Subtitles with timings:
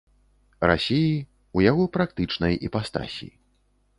[0.69, 1.11] Расіі,
[1.59, 3.29] у яго практычнай іпастасі.